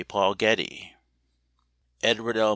[0.07, 0.93] Paul Getty.
[2.01, 2.49] 77 Edward L.